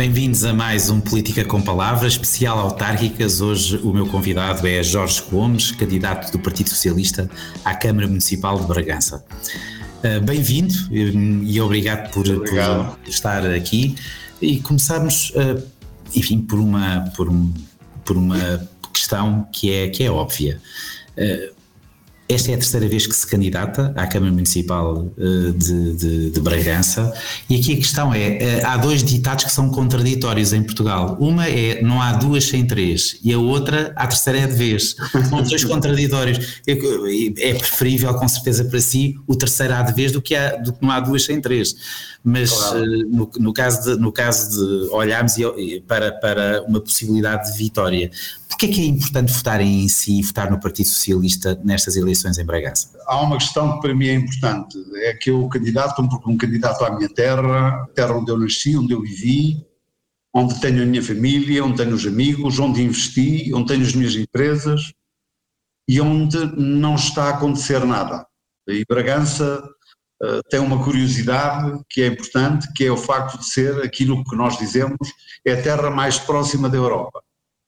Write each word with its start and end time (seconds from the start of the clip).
Bem-vindos 0.00 0.44
a 0.44 0.54
mais 0.54 0.88
um 0.88 0.98
Política 0.98 1.44
com 1.44 1.60
Palavras, 1.60 2.14
especial 2.14 2.58
autárquicas. 2.58 3.42
Hoje 3.42 3.76
o 3.82 3.92
meu 3.92 4.06
convidado 4.06 4.66
é 4.66 4.82
Jorge 4.82 5.22
Gomes, 5.30 5.72
candidato 5.72 6.32
do 6.32 6.38
Partido 6.38 6.70
Socialista 6.70 7.28
à 7.62 7.74
Câmara 7.74 8.08
Municipal 8.08 8.58
de 8.58 8.66
Bragança. 8.66 9.22
Uh, 10.02 10.24
Bem-vindo 10.24 10.72
e 10.90 11.60
obrigado 11.60 12.10
por, 12.12 12.26
obrigado 12.26 12.96
por, 12.96 13.10
estar 13.10 13.44
aqui. 13.44 13.94
E 14.40 14.58
começarmos, 14.60 15.34
uh, 15.36 15.62
enfim, 16.16 16.40
por 16.40 16.58
uma, 16.58 17.12
por, 17.14 17.28
um, 17.28 17.52
por 18.02 18.16
uma 18.16 18.66
questão 18.94 19.46
que 19.52 19.70
é, 19.70 19.88
que 19.90 20.02
é 20.02 20.10
óbvia. 20.10 20.62
Esta 22.30 22.52
é 22.52 22.54
a 22.54 22.58
terceira 22.58 22.88
vez 22.88 23.08
que 23.08 23.14
se 23.14 23.26
candidata 23.26 23.92
à 23.96 24.06
Câmara 24.06 24.30
Municipal 24.30 25.10
eh, 25.18 25.50
de, 25.52 25.94
de, 25.96 26.30
de 26.30 26.40
Bragança 26.40 27.12
e 27.48 27.56
aqui 27.56 27.72
a 27.72 27.76
questão 27.76 28.14
é, 28.14 28.36
eh, 28.36 28.62
há 28.64 28.76
dois 28.76 29.02
ditados 29.02 29.42
que 29.42 29.50
são 29.50 29.68
contraditórios 29.68 30.52
em 30.52 30.62
Portugal. 30.62 31.16
Uma 31.18 31.48
é 31.48 31.82
não 31.82 32.00
há 32.00 32.12
duas 32.12 32.44
sem 32.44 32.64
três 32.64 33.18
e 33.24 33.32
a 33.32 33.38
outra, 33.38 33.92
a 33.96 34.06
terceira 34.06 34.38
é 34.38 34.46
de 34.46 34.54
vez. 34.54 34.94
São 35.28 35.42
dois 35.42 35.64
contraditórios. 35.66 36.62
É 36.68 37.54
preferível 37.54 38.14
com 38.14 38.28
certeza 38.28 38.64
para 38.64 38.80
si 38.80 39.18
o 39.26 39.34
terceiro 39.34 39.74
há 39.74 39.82
de 39.82 39.92
vez 39.92 40.12
do 40.12 40.22
que, 40.22 40.36
há, 40.36 40.54
do 40.54 40.72
que 40.72 40.80
não 40.80 40.92
há 40.92 41.00
duas 41.00 41.24
sem 41.24 41.40
três. 41.40 41.74
Mas 42.22 42.52
claro. 42.52 42.84
Eh, 42.84 43.04
no, 43.08 43.28
no, 43.40 43.52
caso 43.52 43.90
de, 43.90 44.00
no 44.00 44.12
caso 44.12 44.50
de 44.50 44.88
olharmos 44.90 45.34
para, 45.88 46.12
para 46.12 46.62
uma 46.62 46.80
possibilidade 46.80 47.50
de 47.50 47.58
vitória, 47.58 48.08
Porquê 48.50 48.66
é 48.66 48.68
que 48.68 48.80
é 48.82 48.86
importante 48.86 49.32
votar 49.32 49.60
em 49.62 49.88
si 49.88 50.18
e 50.18 50.22
votar 50.22 50.50
no 50.50 50.60
Partido 50.60 50.86
Socialista 50.86 51.58
nestas 51.64 51.96
eleições 51.96 52.19
em 52.24 52.44
Bragança? 52.44 52.98
Há 53.06 53.20
uma 53.20 53.38
questão 53.38 53.74
que 53.74 53.80
para 53.80 53.94
mim 53.94 54.08
é 54.08 54.14
importante, 54.14 54.76
é 54.96 55.14
que 55.14 55.30
eu 55.30 55.48
candidato 55.48 55.94
como 55.94 56.08
um 56.26 56.36
candidato 56.36 56.84
à 56.84 56.90
minha 56.94 57.08
terra, 57.08 57.86
terra 57.94 58.16
onde 58.16 58.30
eu 58.30 58.38
nasci, 58.38 58.76
onde 58.76 58.92
eu 58.92 59.00
vivi, 59.00 59.66
onde 60.34 60.60
tenho 60.60 60.82
a 60.82 60.86
minha 60.86 61.02
família, 61.02 61.64
onde 61.64 61.76
tenho 61.76 61.94
os 61.94 62.06
amigos, 62.06 62.58
onde 62.58 62.82
investi, 62.82 63.52
onde 63.54 63.68
tenho 63.68 63.82
as 63.82 63.94
minhas 63.94 64.14
empresas 64.14 64.92
e 65.88 66.00
onde 66.00 66.38
não 66.56 66.94
está 66.94 67.24
a 67.24 67.30
acontecer 67.30 67.84
nada. 67.84 68.24
E 68.68 68.84
Bragança 68.88 69.60
uh, 70.22 70.40
tem 70.48 70.60
uma 70.60 70.82
curiosidade 70.82 71.80
que 71.88 72.02
é 72.02 72.06
importante, 72.06 72.72
que 72.74 72.84
é 72.84 72.92
o 72.92 72.96
facto 72.96 73.38
de 73.38 73.46
ser 73.46 73.82
aquilo 73.82 74.22
que 74.24 74.36
nós 74.36 74.56
dizemos, 74.56 75.08
é 75.44 75.52
a 75.52 75.62
terra 75.62 75.90
mais 75.90 76.18
próxima 76.18 76.68
da 76.68 76.76
Europa 76.76 77.20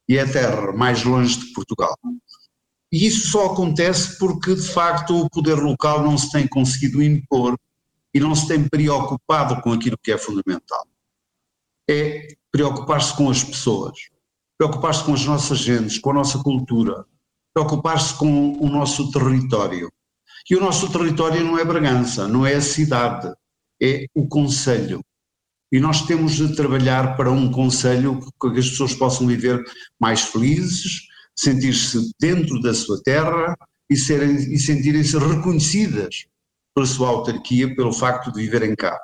e 0.07 0.17
é 0.17 0.21
a 0.21 0.31
terra 0.31 0.71
mais 0.71 1.03
longe 1.03 1.37
de 1.37 1.53
Portugal. 1.53 1.97
E 2.93 3.07
isso 3.07 3.31
só 3.31 3.47
acontece 3.47 4.19
porque, 4.19 4.53
de 4.53 4.67
facto, 4.67 5.19
o 5.19 5.27
poder 5.27 5.55
local 5.55 6.03
não 6.03 6.15
se 6.15 6.31
tem 6.31 6.47
conseguido 6.47 7.01
impor 7.01 7.57
e 8.13 8.19
não 8.19 8.35
se 8.35 8.47
tem 8.47 8.69
preocupado 8.69 9.59
com 9.63 9.73
aquilo 9.73 9.97
que 9.97 10.11
é 10.11 10.17
fundamental. 10.19 10.85
É 11.89 12.27
preocupar-se 12.51 13.17
com 13.17 13.31
as 13.31 13.43
pessoas, 13.43 13.97
preocupar-se 14.59 15.03
com 15.03 15.15
as 15.15 15.25
nossas 15.25 15.57
gentes, 15.57 15.97
com 15.97 16.11
a 16.11 16.13
nossa 16.13 16.37
cultura, 16.43 17.03
preocupar-se 17.51 18.13
com 18.13 18.53
o 18.59 18.69
nosso 18.69 19.11
território. 19.11 19.91
E 20.47 20.55
o 20.55 20.61
nosso 20.61 20.91
território 20.91 21.43
não 21.43 21.57
é 21.57 21.65
Bragança, 21.65 22.27
não 22.27 22.45
é 22.45 22.53
a 22.53 22.61
cidade, 22.61 23.33
é 23.81 24.05
o 24.13 24.27
Conselho, 24.27 25.01
e 25.71 25.79
nós 25.79 26.03
temos 26.03 26.33
de 26.33 26.55
trabalhar 26.55 27.17
para 27.17 27.31
um 27.31 27.49
conselho 27.49 28.19
que 28.39 28.59
as 28.59 28.69
pessoas 28.69 28.93
possam 28.93 29.25
viver 29.25 29.63
mais 29.99 30.21
felizes, 30.21 31.07
sentir-se 31.35 32.11
dentro 32.19 32.59
da 32.61 32.73
sua 32.73 33.01
terra 33.03 33.55
e, 33.89 33.97
serem, 33.97 34.35
e 34.35 34.59
sentirem-se 34.59 35.17
reconhecidas 35.17 36.25
pela 36.73 36.87
sua 36.87 37.09
autarquia 37.09 37.75
pelo 37.75 37.93
facto 37.93 38.31
de 38.31 38.41
viverem 38.41 38.75
cá. 38.75 38.99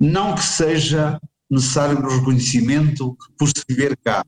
Não 0.00 0.34
que 0.34 0.42
seja 0.42 1.18
necessário 1.50 1.98
o 1.98 2.08
reconhecimento 2.08 3.16
por 3.38 3.48
se 3.48 3.62
viver 3.68 3.96
cá, 4.02 4.24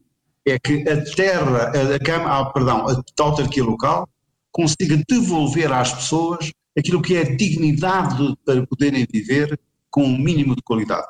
é 0.47 0.59
que 0.59 0.89
a 0.89 1.03
terra, 1.15 1.73
a, 1.73 2.41
a, 2.41 2.53
perdão, 2.53 2.87
a 2.87 3.23
autarquia 3.23 3.65
local 3.65 4.09
consiga 4.53 5.03
devolver 5.09 5.73
às 5.73 5.93
pessoas 5.93 6.51
aquilo 6.79 7.01
que 7.01 7.17
é 7.17 7.21
a 7.21 7.37
dignidade 7.37 8.37
para 8.45 8.67
poderem 8.67 9.07
viver 9.11 9.59
com 9.91 10.05
um 10.05 10.19
mínimo 10.19 10.55
de 10.55 10.63
qualidade. 10.63 11.07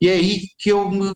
E 0.00 0.08
é 0.08 0.12
aí 0.12 0.48
que 0.58 0.70
eu 0.70 0.90
me 0.90 1.12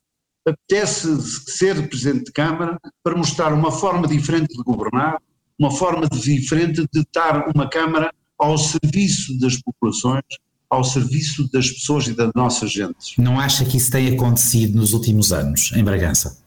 apetece 0.46 1.20
ser 1.50 1.88
Presidente 1.88 2.26
de 2.26 2.32
Câmara 2.32 2.78
para 3.02 3.16
mostrar 3.16 3.52
uma 3.52 3.72
forma 3.72 4.06
diferente 4.06 4.56
de 4.56 4.62
governar, 4.62 5.20
uma 5.58 5.70
forma 5.70 6.06
diferente 6.08 6.86
de 6.92 7.00
estar 7.00 7.48
uma 7.54 7.68
Câmara 7.68 8.12
ao 8.38 8.56
serviço 8.56 9.38
das 9.40 9.60
populações, 9.60 10.24
ao 10.68 10.84
serviço 10.84 11.50
das 11.50 11.70
pessoas 11.70 12.06
e 12.06 12.12
das 12.12 12.30
nossas 12.34 12.70
gentes. 12.70 13.14
Não 13.18 13.40
acha 13.40 13.64
que 13.64 13.76
isso 13.76 13.90
tem 13.90 14.14
acontecido 14.14 14.76
nos 14.76 14.92
últimos 14.92 15.32
anos 15.32 15.72
em 15.74 15.82
Bragança? 15.82 16.38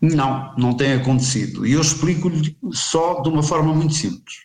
Não, 0.00 0.54
não 0.56 0.76
tem 0.76 0.92
acontecido. 0.92 1.66
E 1.66 1.72
eu 1.72 1.80
explico-lhe 1.80 2.56
só 2.72 3.20
de 3.20 3.28
uma 3.28 3.42
forma 3.42 3.74
muito 3.74 3.94
simples. 3.94 4.44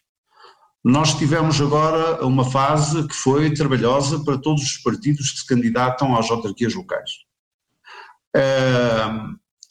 Nós 0.83 1.13
tivemos 1.17 1.59
agora 1.59 2.25
uma 2.25 2.45
fase 2.45 3.05
que 3.05 3.13
foi 3.13 3.53
trabalhosa 3.53 4.23
para 4.23 4.37
todos 4.37 4.63
os 4.63 4.77
partidos 4.77 5.31
que 5.31 5.39
se 5.39 5.45
candidatam 5.45 6.17
às 6.17 6.31
autarquias 6.31 6.73
locais. 6.73 7.28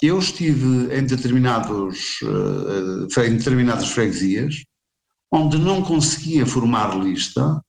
Eu 0.01 0.19
estive 0.19 0.95
em, 0.97 1.05
determinados, 1.05 2.21
eh, 2.23 3.27
em 3.27 3.37
determinadas 3.37 3.89
freguesias 3.89 4.65
onde 5.33 5.59
não 5.59 5.83
conseguia 5.83 6.47
formar 6.47 6.97
lista 6.97 7.61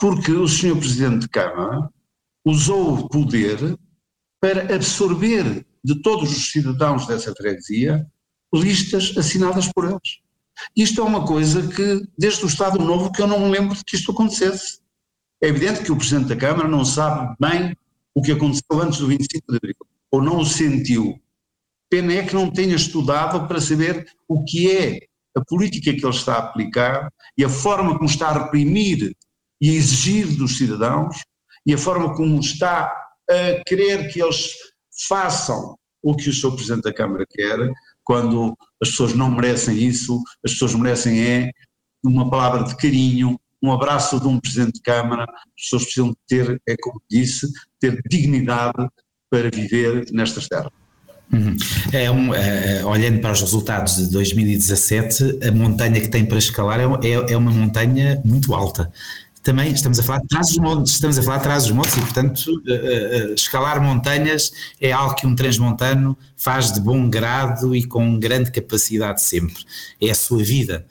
porque 0.00 0.32
o 0.32 0.48
Sr. 0.48 0.76
Presidente 0.78 1.20
de 1.20 1.28
Câmara 1.28 1.90
usou 2.44 2.94
o 2.94 3.08
poder 3.08 3.78
para 4.40 4.74
absorver 4.74 5.66
de 5.84 6.00
todos 6.00 6.36
os 6.36 6.50
cidadãos 6.50 7.06
dessa 7.06 7.34
freguesia 7.34 8.06
listas 8.54 9.14
assinadas 9.16 9.70
por 9.70 9.84
eles. 9.84 10.20
Isto 10.74 11.02
é 11.02 11.04
uma 11.04 11.26
coisa 11.26 11.68
que, 11.68 12.02
desde 12.16 12.44
o 12.44 12.48
Estado 12.48 12.78
Novo, 12.78 13.12
que 13.12 13.20
eu 13.20 13.26
não 13.26 13.40
me 13.40 13.50
lembro 13.50 13.76
de 13.76 13.84
que 13.84 13.96
isto 13.96 14.10
acontecesse. 14.10 14.80
É 15.42 15.48
evidente 15.48 15.82
que 15.82 15.92
o 15.92 15.96
Presidente 15.96 16.28
da 16.28 16.36
Câmara 16.36 16.66
não 16.66 16.84
sabe 16.84 17.36
bem 17.38 17.76
o 18.14 18.22
que 18.22 18.32
aconteceu 18.32 18.80
antes 18.80 18.98
do 18.98 19.06
25 19.06 19.52
de 19.52 19.56
Abril 19.56 19.87
ou 20.10 20.22
não 20.22 20.38
o 20.40 20.46
sentiu. 20.46 21.20
Pena 21.90 22.14
é 22.14 22.22
que 22.22 22.34
não 22.34 22.50
tenha 22.50 22.74
estudado 22.74 23.46
para 23.46 23.60
saber 23.60 24.06
o 24.26 24.44
que 24.44 24.70
é 24.70 25.00
a 25.36 25.44
política 25.44 25.92
que 25.92 26.04
ele 26.04 26.14
está 26.14 26.34
a 26.34 26.38
aplicar 26.38 27.10
e 27.36 27.44
a 27.44 27.48
forma 27.48 27.96
como 27.96 28.08
está 28.08 28.28
a 28.28 28.44
reprimir 28.44 29.14
e 29.60 29.70
a 29.70 29.72
exigir 29.72 30.36
dos 30.36 30.56
cidadãos 30.58 31.22
e 31.64 31.74
a 31.74 31.78
forma 31.78 32.14
como 32.14 32.38
está 32.40 32.92
a 33.30 33.62
querer 33.66 34.10
que 34.12 34.22
eles 34.22 34.52
façam 35.08 35.76
o 36.02 36.14
que 36.14 36.28
o 36.28 36.32
Sr. 36.32 36.54
Presidente 36.54 36.84
da 36.84 36.94
Câmara 36.94 37.24
quer, 37.28 37.58
quando 38.04 38.56
as 38.82 38.90
pessoas 38.90 39.14
não 39.14 39.30
merecem 39.30 39.76
isso, 39.76 40.22
as 40.44 40.52
pessoas 40.52 40.74
merecem 40.74 41.20
é 41.20 41.50
uma 42.02 42.30
palavra 42.30 42.64
de 42.64 42.76
carinho, 42.76 43.38
um 43.62 43.72
abraço 43.72 44.20
de 44.20 44.26
um 44.26 44.40
Presidente 44.40 44.74
de 44.74 44.82
Câmara, 44.82 45.24
as 45.24 45.62
pessoas 45.62 45.82
precisam 45.84 46.14
ter, 46.26 46.60
é 46.66 46.76
como 46.80 47.02
disse, 47.10 47.48
ter 47.80 48.00
dignidade 48.08 48.88
para 49.30 49.50
viver 49.50 50.06
nestas 50.12 50.48
terras. 50.48 50.72
Uhum. 51.32 51.56
É 51.92 52.10
um, 52.10 52.34
é, 52.34 52.84
olhando 52.84 53.20
para 53.20 53.32
os 53.32 53.40
resultados 53.40 53.96
de 53.96 54.10
2017, 54.10 55.40
a 55.46 55.52
montanha 55.52 56.00
que 56.00 56.08
tem 56.08 56.24
para 56.24 56.38
escalar 56.38 56.80
é, 56.80 56.84
é, 56.84 57.32
é 57.32 57.36
uma 57.36 57.50
montanha 57.50 58.20
muito 58.24 58.54
alta. 58.54 58.90
Também 59.42 59.72
estamos 59.72 59.98
a 59.98 60.02
falar 60.02 60.20
de 60.20 60.28
trás 60.28 60.48
dos 60.48 60.58
montes, 60.58 60.92
estamos 60.92 61.18
a 61.18 61.22
falar 61.22 61.36
de 61.38 61.42
trás 61.44 61.62
dos 61.64 61.72
montes 61.72 61.96
e, 61.96 62.00
portanto, 62.00 62.38
uh, 62.38 63.30
uh, 63.30 63.34
escalar 63.34 63.80
montanhas 63.80 64.52
é 64.80 64.90
algo 64.90 65.14
que 65.14 65.26
um 65.26 65.34
transmontano 65.34 66.18
faz 66.36 66.72
de 66.72 66.80
bom 66.80 67.08
grado 67.08 67.74
e 67.74 67.84
com 67.84 68.18
grande 68.18 68.50
capacidade 68.50 69.22
sempre. 69.22 69.56
É 70.00 70.10
a 70.10 70.14
sua 70.14 70.42
vida. 70.42 70.84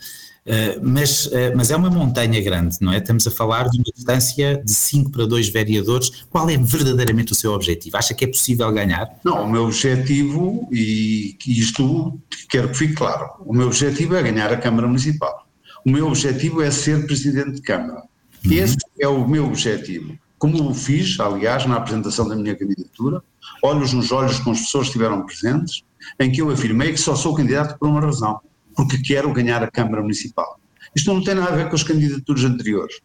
Eh, 0.49 0.79
mas, 0.81 1.25
uh, 1.25 1.51
mas 1.57 1.69
é 1.71 1.75
uma 1.75 1.89
montanha 1.89 2.41
grande, 2.41 2.77
não 2.79 2.93
é? 2.93 2.99
Estamos 2.99 3.27
a 3.27 3.31
falar 3.31 3.67
de 3.67 3.79
uma 3.79 3.91
distância 3.93 4.63
de 4.63 4.71
5 4.71 5.11
para 5.11 5.25
2 5.25 5.49
vereadores. 5.49 6.23
Qual 6.29 6.49
é 6.49 6.57
verdadeiramente 6.57 7.33
o 7.33 7.35
seu 7.35 7.51
objetivo? 7.51 7.97
Acha 7.97 8.13
que 8.13 8.23
é 8.23 8.27
possível 8.27 8.71
ganhar? 8.71 9.09
Não, 9.25 9.43
o 9.43 9.51
meu 9.51 9.65
objetivo, 9.65 10.69
e 10.71 11.37
isto 11.45 12.17
quero 12.49 12.69
que 12.69 12.77
fique 12.77 12.93
claro, 12.93 13.29
o 13.45 13.53
meu 13.53 13.67
objetivo 13.67 14.15
é 14.15 14.23
ganhar 14.23 14.51
a 14.53 14.55
Câmara 14.55 14.87
Municipal. 14.87 15.45
O 15.85 15.91
meu 15.91 16.07
objetivo 16.07 16.61
é 16.61 16.71
ser 16.71 17.05
Presidente 17.05 17.55
de 17.55 17.61
Câmara. 17.61 18.03
Uhum. 18.45 18.53
Esse 18.53 18.77
é 19.01 19.07
o 19.07 19.27
meu 19.27 19.45
objetivo. 19.47 20.17
Como 20.39 20.69
o 20.69 20.73
fiz, 20.73 21.19
aliás, 21.19 21.65
na 21.65 21.75
apresentação 21.75 22.25
da 22.25 22.37
minha 22.37 22.55
candidatura, 22.55 23.21
olhos 23.61 23.91
nos 23.91 24.13
olhos 24.13 24.39
com 24.39 24.51
as 24.51 24.61
pessoas 24.61 24.83
que 24.83 24.91
estiveram 24.91 25.25
presentes, 25.25 25.83
em 26.17 26.31
que 26.31 26.41
eu 26.41 26.49
afirmei 26.49 26.93
que 26.93 26.99
só 26.99 27.15
sou 27.15 27.35
candidato 27.35 27.77
por 27.77 27.89
uma 27.89 27.99
razão 27.99 28.39
porque 28.77 28.99
quero 28.99 29.33
ganhar 29.33 29.63
a 29.63 29.71
Câmara 29.71 30.01
Municipal. 30.01 30.59
Isto 30.95 31.13
não 31.13 31.23
tem 31.23 31.35
nada 31.35 31.51
a 31.51 31.55
ver 31.55 31.67
com 31.67 31.75
as 31.75 31.83
candidaturas 31.83 32.43
anteriores. 32.45 33.01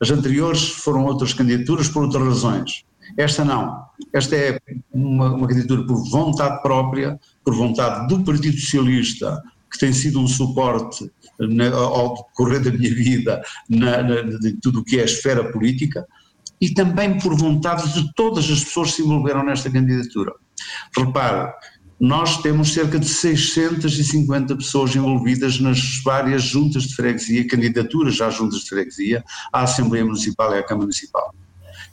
As 0.00 0.10
anteriores 0.10 0.68
foram 0.68 1.04
outras 1.04 1.32
candidaturas 1.32 1.88
por 1.88 2.02
outras 2.02 2.24
razões. 2.24 2.84
Esta 3.16 3.44
não. 3.44 3.84
Esta 4.12 4.36
é 4.36 4.58
uma, 4.92 5.32
uma 5.34 5.46
candidatura 5.46 5.86
por 5.86 6.10
vontade 6.10 6.60
própria, 6.60 7.18
por 7.44 7.54
vontade 7.54 8.08
do 8.08 8.22
Partido 8.22 8.58
Socialista, 8.58 9.40
que 9.70 9.78
tem 9.78 9.92
sido 9.92 10.20
um 10.20 10.26
suporte 10.26 11.10
na, 11.38 11.70
ao 11.70 12.14
decorrer 12.14 12.62
da 12.62 12.70
minha 12.70 12.94
vida 12.94 13.42
na, 13.68 14.02
na, 14.02 14.22
de 14.22 14.52
tudo 14.60 14.80
o 14.80 14.84
que 14.84 14.98
é 14.98 15.02
a 15.02 15.06
esfera 15.06 15.50
política, 15.50 16.06
e 16.60 16.72
também 16.74 17.18
por 17.18 17.34
vontade 17.36 17.92
de 17.92 18.12
todas 18.14 18.50
as 18.50 18.64
pessoas 18.64 18.90
que 18.90 18.96
se 18.96 19.02
envolveram 19.02 19.44
nesta 19.44 19.70
candidatura. 19.70 20.32
Repare, 20.96 21.52
nós 22.02 22.42
temos 22.42 22.72
cerca 22.72 22.98
de 22.98 23.08
650 23.08 24.56
pessoas 24.56 24.96
envolvidas 24.96 25.60
nas 25.60 26.02
várias 26.04 26.42
juntas 26.42 26.82
de 26.82 26.96
freguesia, 26.96 27.46
candidaturas 27.46 28.20
às 28.20 28.34
juntas 28.34 28.62
de 28.62 28.70
freguesia, 28.70 29.22
à 29.52 29.62
Assembleia 29.62 30.04
Municipal 30.04 30.52
e 30.52 30.58
à 30.58 30.64
Câmara 30.64 30.82
Municipal. 30.82 31.32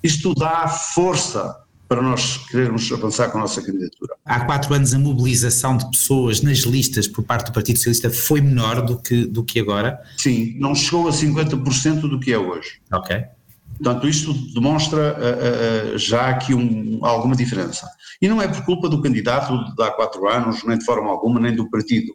Isto 0.01 0.33
dá 0.33 0.67
força 0.67 1.55
para 1.87 2.01
nós 2.01 2.37
querermos 2.49 2.91
avançar 2.91 3.29
com 3.29 3.37
a 3.37 3.41
nossa 3.41 3.61
candidatura. 3.61 4.15
Há 4.25 4.45
quatro 4.45 4.73
anos 4.73 4.95
a 4.95 4.99
mobilização 4.99 5.77
de 5.77 5.87
pessoas 5.91 6.41
nas 6.41 6.59
listas 6.59 7.07
por 7.07 7.23
parte 7.23 7.45
do 7.45 7.53
Partido 7.53 7.77
Socialista 7.77 8.09
foi 8.09 8.41
menor 8.41 8.81
do 8.81 8.99
que, 8.99 9.25
do 9.25 9.43
que 9.43 9.59
agora? 9.59 9.99
Sim, 10.17 10.57
não 10.59 10.73
chegou 10.73 11.07
a 11.07 11.11
50% 11.11 12.01
do 12.01 12.19
que 12.19 12.33
é 12.33 12.37
hoje. 12.37 12.81
Ok. 12.91 13.25
Portanto, 13.81 14.09
isto 14.09 14.33
demonstra 14.53 15.15
uh, 15.17 15.95
uh, 15.95 15.97
já 15.97 16.29
aqui 16.29 16.53
um, 16.53 16.99
alguma 17.01 17.35
diferença. 17.35 17.89
E 18.21 18.27
não 18.27 18.41
é 18.41 18.47
por 18.47 18.65
culpa 18.65 18.89
do 18.89 19.01
candidato 19.01 19.73
de 19.73 19.83
há 19.83 19.91
quatro 19.91 20.27
anos, 20.27 20.63
nem 20.65 20.77
de 20.77 20.83
forma 20.83 21.09
alguma, 21.09 21.39
nem 21.39 21.55
do 21.55 21.69
partido. 21.69 22.11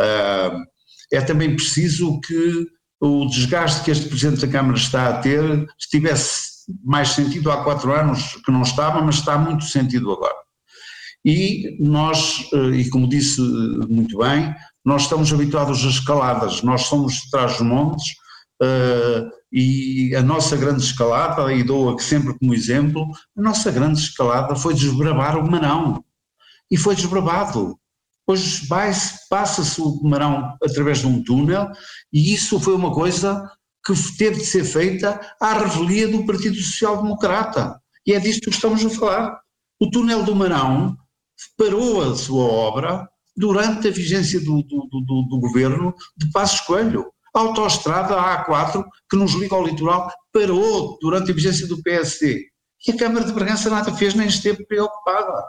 Uh, 0.00 0.64
é 1.12 1.20
também 1.20 1.54
preciso 1.54 2.18
que 2.20 2.66
o 2.98 3.26
desgaste 3.26 3.84
que 3.84 3.90
este 3.90 4.08
Presidente 4.08 4.46
da 4.46 4.50
Câmara 4.50 4.78
está 4.78 5.08
a 5.08 5.18
ter 5.18 5.66
estivesse 5.78 6.64
mais 6.82 7.10
sentido 7.10 7.50
há 7.50 7.62
quatro 7.62 7.92
anos 7.92 8.40
que 8.44 8.50
não 8.50 8.62
estava, 8.62 9.02
mas 9.02 9.16
está 9.16 9.36
muito 9.36 9.64
sentido 9.64 10.10
agora. 10.10 10.34
E 11.24 11.76
nós, 11.78 12.48
e 12.74 12.88
como 12.88 13.08
disse 13.08 13.40
muito 13.40 14.18
bem, 14.18 14.54
nós 14.84 15.02
estamos 15.02 15.32
habituados 15.32 15.84
a 15.84 15.88
escaladas, 15.88 16.62
nós 16.62 16.82
somos 16.82 17.14
de 17.14 17.30
trás 17.30 17.58
dos 17.58 17.66
montes 17.66 18.06
uh, 18.62 19.28
e 19.52 20.14
a 20.14 20.22
nossa 20.22 20.56
grande 20.56 20.82
escalada, 20.82 21.52
e 21.52 21.62
dou 21.62 21.90
aqui 21.90 22.02
sempre 22.02 22.36
como 22.38 22.54
exemplo, 22.54 23.06
a 23.36 23.40
nossa 23.40 23.70
grande 23.70 24.00
escalada 24.00 24.56
foi 24.56 24.74
desbravar 24.74 25.38
o 25.38 25.50
Marão. 25.50 26.04
E 26.70 26.76
foi 26.76 26.96
desbravado. 26.96 27.78
Hoje 28.26 28.66
passa-se 29.30 29.80
o 29.80 30.02
Marão 30.02 30.56
através 30.60 30.98
de 30.98 31.06
um 31.06 31.22
túnel 31.22 31.70
e 32.12 32.34
isso 32.34 32.58
foi 32.58 32.74
uma 32.74 32.92
coisa 32.92 33.48
que 33.84 33.94
teve 34.18 34.38
de 34.40 34.46
ser 34.46 34.64
feita 34.64 35.20
à 35.40 35.52
revelia 35.52 36.08
do 36.08 36.26
Partido 36.26 36.56
Social 36.56 37.00
Democrata. 37.02 37.80
E 38.04 38.12
é 38.12 38.18
disto 38.18 38.50
que 38.50 38.56
estamos 38.56 38.84
a 38.84 38.90
falar. 38.90 39.40
O 39.80 39.88
túnel 39.88 40.24
do 40.24 40.34
Marão 40.34 40.96
parou 41.56 42.02
a 42.02 42.16
sua 42.16 42.44
obra 42.44 43.08
durante 43.36 43.86
a 43.86 43.92
vigência 43.92 44.40
do, 44.40 44.62
do, 44.62 44.88
do, 44.88 45.22
do 45.28 45.38
governo 45.38 45.94
de 46.16 46.28
Passos 46.32 46.60
Coelho. 46.62 47.06
Autoestrada 47.36 48.16
A4, 48.16 48.84
que 49.10 49.16
nos 49.16 49.34
liga 49.34 49.54
ao 49.54 49.66
litoral, 49.66 50.10
parou 50.32 50.98
durante 51.00 51.30
a 51.30 51.34
vigência 51.34 51.66
do 51.66 51.82
PSD. 51.82 52.46
E 52.86 52.92
a 52.92 52.96
Câmara 52.96 53.24
de 53.24 53.32
Bragança 53.32 53.68
nada 53.68 53.92
fez, 53.92 54.14
nem 54.14 54.26
esteve 54.26 54.64
preocupada. 54.66 55.44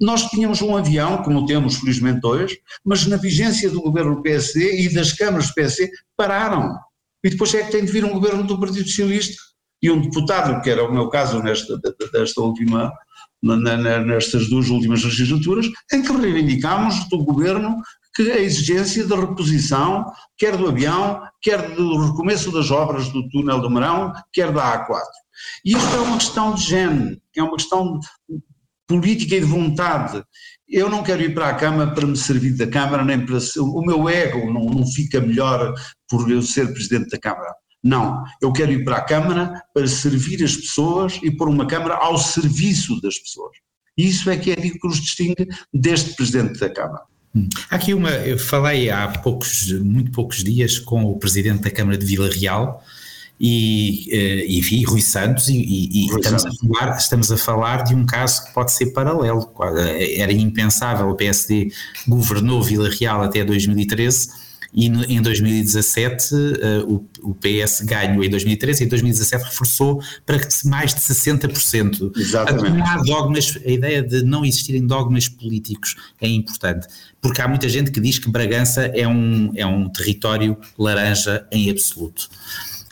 Nós 0.00 0.28
tínhamos 0.28 0.62
um 0.62 0.76
avião, 0.76 1.22
como 1.22 1.44
temos 1.44 1.76
felizmente 1.76 2.24
hoje, 2.24 2.58
mas 2.84 3.06
na 3.06 3.16
vigência 3.16 3.68
do 3.68 3.82
governo 3.82 4.16
do 4.16 4.22
PSD 4.22 4.82
e 4.82 4.94
das 4.94 5.12
câmaras 5.12 5.48
do 5.48 5.54
PSD 5.54 5.90
pararam 6.16 6.78
e 7.24 7.30
depois 7.30 7.52
é 7.54 7.64
que 7.64 7.72
tem 7.72 7.84
de 7.84 7.92
vir 7.92 8.04
um 8.04 8.12
governo 8.12 8.44
do 8.44 8.58
Partido 8.58 8.88
Socialista 8.88 9.36
e 9.82 9.90
um 9.90 10.00
deputado, 10.00 10.62
que 10.62 10.70
era 10.70 10.84
o 10.84 10.92
meu 10.92 11.08
caso 11.08 11.42
nesta, 11.42 11.78
desta 12.12 12.40
última, 12.40 12.92
nestas 13.42 14.48
duas 14.48 14.68
últimas 14.68 15.02
legislaturas, 15.02 15.66
em 15.92 16.02
que 16.02 16.12
reivindicámos 16.12 17.08
do 17.08 17.24
governo 17.24 17.76
que 18.22 18.32
a 18.32 18.40
exigência 18.40 19.06
da 19.06 19.16
reposição, 19.16 20.04
quer 20.36 20.56
do 20.56 20.68
avião, 20.68 21.22
quer 21.40 21.74
do 21.74 22.10
recomeço 22.10 22.50
das 22.50 22.70
obras 22.70 23.08
do 23.10 23.28
túnel 23.28 23.60
do 23.60 23.70
Marão, 23.70 24.12
quer 24.32 24.50
da 24.50 24.86
A4. 24.86 25.00
E 25.64 25.76
isto 25.76 25.96
é 25.96 26.00
uma 26.00 26.18
questão 26.18 26.54
de 26.54 26.62
género, 26.62 27.16
é 27.36 27.42
uma 27.42 27.56
questão 27.56 28.00
política 28.88 29.36
e 29.36 29.40
de 29.40 29.46
vontade 29.46 30.24
eu 30.68 30.90
não 30.90 31.02
quero 31.02 31.22
ir 31.22 31.32
para 31.32 31.48
a 31.48 31.54
Câmara 31.54 31.94
para 31.94 32.06
me 32.06 32.16
servir 32.16 32.54
da 32.54 32.66
Câmara, 32.66 33.02
nem 33.02 33.24
para. 33.24 33.38
O 33.58 33.80
meu 33.80 34.08
ego 34.08 34.52
não, 34.52 34.66
não 34.66 34.86
fica 34.86 35.18
melhor 35.18 35.72
por 36.08 36.30
eu 36.30 36.42
ser 36.42 36.72
Presidente 36.74 37.08
da 37.08 37.18
Câmara. 37.18 37.54
Não, 37.82 38.22
eu 38.42 38.52
quero 38.52 38.72
ir 38.72 38.84
para 38.84 38.96
a 38.96 39.04
Câmara 39.04 39.62
para 39.72 39.86
servir 39.86 40.44
as 40.44 40.56
pessoas 40.56 41.18
e 41.22 41.30
pôr 41.30 41.48
uma 41.48 41.66
Câmara 41.66 41.94
ao 41.94 42.18
serviço 42.18 43.00
das 43.00 43.16
pessoas. 43.18 43.56
Isso 43.96 44.28
é 44.28 44.36
que 44.36 44.50
é 44.50 44.56
que 44.56 44.78
nos 44.84 45.00
distingue 45.00 45.48
deste 45.72 46.14
Presidente 46.14 46.60
da 46.60 46.68
Câmara. 46.68 47.04
Hum. 47.34 47.48
Aqui 47.70 47.94
uma, 47.94 48.10
eu 48.10 48.38
falei 48.38 48.90
há 48.90 49.08
poucos, 49.08 49.72
muito 49.72 50.10
poucos 50.10 50.42
dias 50.42 50.78
com 50.78 51.04
o 51.04 51.18
Presidente 51.18 51.62
da 51.62 51.70
Câmara 51.70 51.96
de 51.96 52.04
Vila 52.04 52.30
Real, 52.30 52.82
e, 53.40 54.08
eh, 54.10 54.46
e, 54.46 54.58
e 54.58 54.84
Rui 54.84 55.00
Santos, 55.00 55.48
e, 55.48 55.54
e 55.54 56.06
estamos, 56.06 56.42
Santos. 56.42 56.58
A 56.60 56.66
falar, 56.66 56.96
estamos 56.96 57.32
a 57.32 57.36
falar 57.36 57.84
de 57.84 57.94
um 57.94 58.04
caso 58.04 58.44
que 58.44 58.52
pode 58.52 58.72
ser 58.72 58.86
paralelo. 58.86 59.52
Era 60.16 60.32
impensável, 60.32 61.08
o 61.08 61.14
PSD 61.14 61.70
governou 62.06 62.62
Vila 62.62 62.90
Real 62.90 63.22
até 63.22 63.44
2013 63.44 64.47
e 64.72 64.86
em 64.86 65.22
2017 65.22 66.34
eh, 66.34 66.82
o 67.22 67.34
PS 67.34 67.80
ganhou 67.82 68.22
em 68.22 68.28
2013 68.28 68.82
e 68.82 68.86
em 68.86 68.88
2017 68.88 69.44
reforçou 69.44 70.02
para 70.26 70.38
mais 70.64 70.94
de 70.94 71.00
60%. 71.00 72.12
Exatamente. 72.16 72.76
Não 72.76 72.86
há 72.86 72.96
dogmas, 73.02 73.58
a 73.64 73.70
ideia 73.70 74.02
de 74.02 74.22
não 74.22 74.44
existirem 74.44 74.86
dogmas 74.86 75.28
políticos 75.28 75.96
é 76.20 76.28
importante, 76.28 76.86
porque 77.20 77.40
há 77.40 77.48
muita 77.48 77.68
gente 77.68 77.90
que 77.90 78.00
diz 78.00 78.18
que 78.18 78.30
Bragança 78.30 78.86
é 78.86 79.08
um, 79.08 79.52
é 79.56 79.64
um 79.64 79.88
território 79.88 80.56
laranja 80.78 81.46
em 81.50 81.70
absoluto 81.70 82.28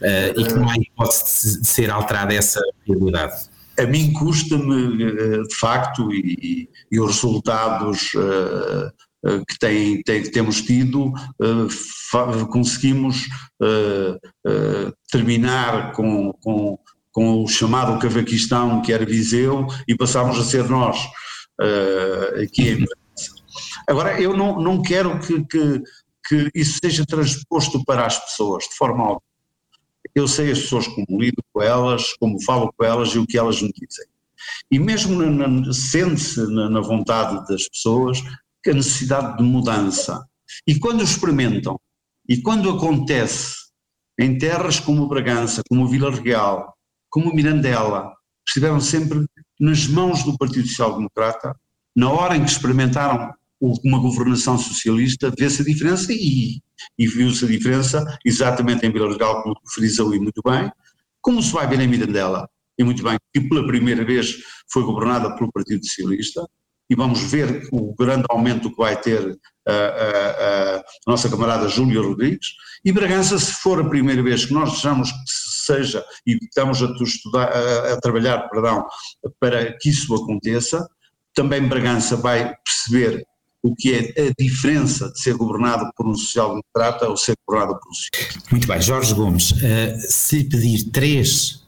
uh, 0.00 0.40
e 0.40 0.44
que 0.44 0.54
não 0.54 0.68
há 0.70 0.76
hipótese 0.76 1.60
de 1.60 1.66
ser 1.66 1.90
alterada 1.90 2.32
essa 2.32 2.60
realidade. 2.86 3.34
A 3.78 3.84
mim 3.84 4.10
custa-me, 4.14 5.04
eh, 5.04 5.42
de 5.42 5.54
facto, 5.54 6.10
e, 6.10 6.66
e 6.90 6.98
os 6.98 7.16
resultados 7.16 8.14
uh, 8.14 8.90
que, 9.48 9.58
tem, 9.58 10.02
tem, 10.02 10.22
temos 10.30 10.62
tido, 10.62 11.08
uh, 11.08 12.46
conseguimos 12.48 13.26
uh, 13.60 14.92
terminar 15.10 15.92
com, 15.92 16.32
com, 16.42 16.78
com, 17.12 17.42
o 17.42 17.48
chamado 17.48 17.98
Cavaquistão, 17.98 18.82
que 18.82 18.92
era 18.92 19.04
Viseu, 19.04 19.66
e 19.88 19.96
passámos 19.96 20.38
a 20.38 20.44
ser 20.44 20.68
nós 20.68 20.98
aqui 22.42 22.68
em 22.70 22.84
Agora, 23.88 24.20
eu 24.20 24.36
não, 24.36 24.60
não 24.60 24.82
quero 24.82 25.18
que, 25.20 25.42
que, 25.46 25.82
que 26.28 26.50
isso 26.54 26.78
seja 26.82 27.06
transposto 27.06 27.82
para 27.84 28.04
as 28.04 28.18
pessoas, 28.18 28.64
de 28.64 28.76
forma 28.76 29.02
alguma 29.02 29.22
eu 30.14 30.26
sei 30.26 30.50
as 30.50 30.60
pessoas 30.60 30.88
como 30.88 31.06
lido 31.20 31.42
com 31.52 31.62
elas, 31.62 32.14
como 32.14 32.42
falo 32.42 32.72
com 32.72 32.84
elas 32.84 33.10
e 33.10 33.18
o 33.18 33.26
que 33.26 33.36
elas 33.36 33.60
me 33.60 33.70
dizem. 33.70 34.06
E 34.70 34.78
mesmo 34.78 35.74
sente-se 35.74 36.40
na, 36.52 36.70
na 36.70 36.80
vontade 36.80 37.46
das 37.46 37.68
pessoas 37.68 38.22
a 38.70 38.74
necessidade 38.74 39.36
de 39.36 39.42
mudança. 39.42 40.24
E 40.66 40.78
quando 40.78 41.02
experimentam, 41.02 41.78
e 42.28 42.40
quando 42.40 42.70
acontece 42.70 43.54
em 44.18 44.38
terras 44.38 44.80
como 44.80 45.08
Bragança, 45.08 45.62
como 45.68 45.86
Vila 45.86 46.10
Real, 46.10 46.74
como 47.10 47.34
Mirandela, 47.34 48.12
estiveram 48.46 48.80
sempre 48.80 49.26
nas 49.60 49.86
mãos 49.86 50.22
do 50.22 50.36
Partido 50.36 50.66
Social 50.66 50.96
Democrata, 50.96 51.54
na 51.94 52.10
hora 52.10 52.36
em 52.36 52.44
que 52.44 52.50
experimentaram 52.50 53.32
uma 53.60 53.98
governação 53.98 54.58
socialista, 54.58 55.32
vê-se 55.36 55.62
a 55.62 55.64
diferença 55.64 56.12
e, 56.12 56.60
e 56.98 57.06
viu-se 57.06 57.44
a 57.44 57.48
diferença 57.48 58.18
exatamente 58.24 58.86
em 58.86 58.92
Vila 58.92 59.16
Real, 59.16 59.42
como 59.42 59.56
frisou 59.72 60.14
e 60.14 60.18
muito 60.18 60.42
bem, 60.44 60.70
como 61.22 61.42
se 61.42 61.52
vai 61.52 61.66
ver 61.66 61.80
em 61.80 61.88
Mirandela, 61.88 62.48
e 62.78 62.84
muito 62.84 63.02
bem, 63.02 63.16
que 63.32 63.40
pela 63.40 63.66
primeira 63.66 64.04
vez 64.04 64.36
foi 64.70 64.82
governada 64.82 65.34
pelo 65.36 65.50
Partido 65.50 65.84
Socialista, 65.86 66.46
e 66.88 66.94
vamos 66.94 67.20
ver 67.20 67.68
o 67.72 67.94
grande 67.94 68.24
aumento 68.30 68.70
que 68.70 68.76
vai 68.76 69.00
ter 69.00 69.36
a, 69.66 69.72
a, 69.72 70.76
a 70.76 70.84
nossa 71.06 71.28
camarada 71.28 71.68
Júlia 71.68 72.00
Rodrigues, 72.00 72.48
e 72.84 72.92
Bragança, 72.92 73.38
se 73.38 73.52
for 73.54 73.80
a 73.80 73.88
primeira 73.88 74.22
vez 74.22 74.44
que 74.44 74.54
nós 74.54 74.70
desejamos 74.70 75.10
que 75.10 75.18
seja, 75.66 76.04
e 76.26 76.38
estamos 76.42 76.82
a, 76.82 76.86
estudar, 77.02 77.48
a, 77.48 77.94
a 77.94 78.00
trabalhar, 78.00 78.48
perdão, 78.48 78.86
para 79.40 79.76
que 79.78 79.90
isso 79.90 80.14
aconteça, 80.14 80.86
também 81.34 81.62
Bragança 81.62 82.16
vai 82.16 82.54
perceber 82.64 83.26
o 83.62 83.74
que 83.74 83.92
é 83.92 84.28
a 84.28 84.32
diferença 84.38 85.10
de 85.10 85.20
ser 85.20 85.34
governado 85.34 85.90
por 85.96 86.06
um 86.06 86.14
social-democrata 86.14 87.08
ou 87.08 87.16
ser 87.16 87.34
governado 87.46 87.78
por 87.80 87.90
um 87.90 87.94
socialista. 87.94 88.50
Muito 88.50 88.68
bem, 88.68 88.80
Jorge 88.80 89.12
Gomes, 89.12 89.52
se 90.08 90.44
pedir 90.44 90.84
três, 90.92 91.66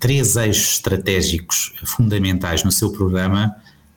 três 0.00 0.36
eixos 0.36 0.76
estratégicos 0.76 1.74
fundamentais 1.84 2.64
no 2.64 2.72
seu 2.72 2.90
programa, 2.92 3.54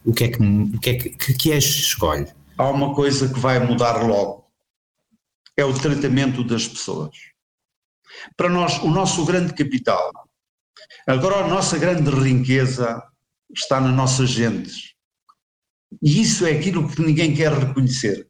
o 0.08 0.14
que 0.14 0.24
é 0.24 0.28
que, 0.30 0.42
o 0.42 0.80
que, 0.80 0.90
é 0.90 0.94
que, 0.96 1.10
que, 1.10 1.34
que 1.34 1.50
escolhe? 1.50 2.28
Há 2.58 2.70
uma 2.70 2.96
coisa 2.96 3.28
que 3.28 3.40
vai 3.40 3.60
mudar 3.60 4.02
logo, 4.04 4.50
é 5.56 5.66
o 5.66 5.74
tratamento 5.74 6.44
das 6.44 6.68
pessoas. 6.68 7.16
Para 8.36 8.50
nós, 8.50 8.82
o 8.82 8.90
nosso 8.90 9.26
grande 9.26 9.54
capital, 9.54 10.12
agora 11.06 11.44
a 11.44 11.48
nossa 11.48 11.78
grande 11.78 12.10
riqueza 12.10 13.04
está 13.54 13.82
nas 13.82 13.94
nossas 13.94 14.30
gentes 14.30 14.96
e 16.02 16.22
isso 16.22 16.46
é 16.46 16.52
aquilo 16.52 16.88
que 16.90 17.02
ninguém 17.02 17.34
quer 17.36 17.52
reconhecer. 17.52 18.28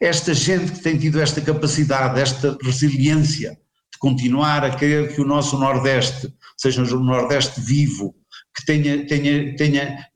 Esta 0.00 0.32
gente 0.32 0.72
que 0.72 0.80
tem 0.80 0.98
tido 0.98 1.20
esta 1.20 1.40
capacidade, 1.40 2.20
esta 2.20 2.56
resiliência 2.62 3.50
de 3.92 3.98
continuar 3.98 4.64
a 4.64 4.74
querer 4.74 5.14
que 5.14 5.20
o 5.20 5.26
nosso 5.26 5.58
Nordeste 5.58 6.32
seja 6.56 6.82
no 6.82 7.04
Nordeste 7.04 7.60
vivo, 7.60 8.14
que 8.54 8.64
tenha, 8.64 9.06
tenha, 9.06 9.56
tenha, 9.56 10.06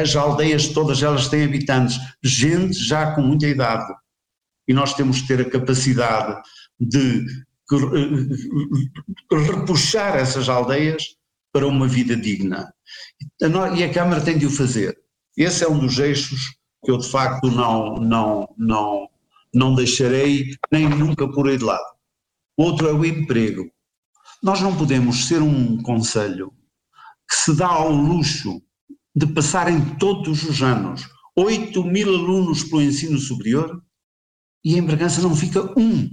as 0.00 0.14
aldeias 0.16 0.68
todas 0.68 1.02
elas 1.02 1.28
têm 1.28 1.44
habitantes, 1.44 1.98
gente 2.22 2.74
já 2.74 3.14
com 3.14 3.22
muita 3.22 3.46
idade. 3.46 3.92
E 4.68 4.74
nós 4.74 4.94
temos 4.94 5.22
que 5.22 5.28
ter 5.28 5.40
a 5.40 5.50
capacidade 5.50 6.40
de 6.78 7.24
repuxar 9.32 10.16
essas 10.16 10.48
aldeias 10.48 11.16
para 11.52 11.66
uma 11.66 11.86
vida 11.86 12.16
digna. 12.16 12.72
E 13.76 13.84
a 13.84 13.92
Câmara 13.92 14.20
tem 14.20 14.38
de 14.38 14.46
o 14.46 14.50
fazer. 14.50 14.96
Esse 15.36 15.64
é 15.64 15.68
um 15.68 15.78
dos 15.78 15.98
eixos 15.98 16.56
que 16.84 16.90
eu 16.90 16.98
de 16.98 17.08
facto 17.08 17.50
não, 17.50 17.96
não, 17.96 18.48
não, 18.56 19.08
não 19.54 19.74
deixarei, 19.74 20.54
nem 20.72 20.88
nunca 20.88 21.30
porei 21.30 21.58
de 21.58 21.64
lado. 21.64 21.84
Outro 22.56 22.88
é 22.88 22.92
o 22.92 23.04
emprego. 23.04 23.70
Nós 24.42 24.60
não 24.60 24.76
podemos 24.76 25.28
ser 25.28 25.42
um 25.42 25.80
conselho 25.82 26.52
que 27.30 27.36
se 27.36 27.54
dá 27.54 27.68
ao 27.68 27.92
luxo 27.92 28.60
de 29.14 29.26
passarem 29.26 29.96
todos 29.96 30.42
os 30.42 30.62
anos 30.62 31.08
8 31.36 31.84
mil 31.84 32.08
alunos 32.08 32.64
pelo 32.64 32.82
ensino 32.82 33.18
superior 33.18 33.82
e 34.64 34.76
em 34.76 34.82
Bragança 34.82 35.22
não 35.22 35.34
fica 35.34 35.62
um. 35.78 36.10